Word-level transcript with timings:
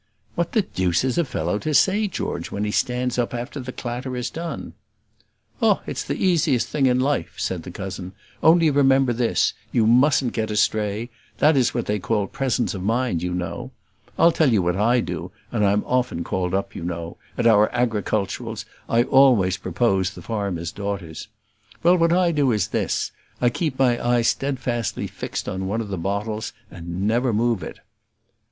"What 0.33 0.53
the 0.53 0.63
deuce 0.63 1.03
is 1.03 1.19
a 1.19 1.23
fellow 1.23 1.59
to 1.59 1.75
say, 1.75 2.07
George, 2.07 2.49
when 2.49 2.63
he 2.63 2.71
stands 2.71 3.19
up 3.19 3.35
after 3.35 3.59
the 3.59 3.71
clatter 3.71 4.15
is 4.15 4.31
done?" 4.31 4.73
"Oh, 5.61 5.81
it's 5.85 6.03
the 6.03 6.15
easiest 6.15 6.69
thing 6.69 6.87
in 6.87 6.99
life," 6.99 7.35
said 7.37 7.61
the 7.61 7.69
cousin. 7.69 8.13
"Only 8.41 8.71
remember 8.71 9.13
this: 9.13 9.53
you 9.71 9.85
mustn't 9.85 10.33
get 10.33 10.49
astray; 10.49 11.11
that 11.37 11.55
is 11.55 11.75
what 11.75 11.85
they 11.85 11.99
call 11.99 12.25
presence 12.25 12.73
of 12.73 12.81
mind, 12.81 13.21
you 13.21 13.31
know. 13.35 13.69
I'll 14.17 14.31
tell 14.31 14.51
you 14.51 14.63
what 14.63 14.75
I 14.75 15.01
do, 15.01 15.31
and 15.51 15.63
I'm 15.63 15.83
often 15.83 16.23
called 16.23 16.55
up, 16.55 16.73
you 16.75 16.83
know; 16.83 17.17
at 17.37 17.45
our 17.45 17.69
agriculturals 17.69 18.65
I 18.89 19.03
always 19.03 19.57
propose 19.57 20.09
the 20.09 20.23
farmers' 20.23 20.71
daughters: 20.71 21.27
well, 21.83 21.95
what 21.95 22.11
I 22.11 22.31
do 22.31 22.51
is 22.51 22.69
this 22.69 23.11
I 23.39 23.51
keep 23.51 23.77
my 23.77 24.03
eye 24.03 24.23
steadfastly 24.23 25.05
fixed 25.05 25.47
on 25.47 25.67
one 25.67 25.79
of 25.79 25.89
the 25.89 25.97
bottles, 25.99 26.53
and 26.71 27.03
never 27.03 27.31
move 27.31 27.61
it." 27.61 27.77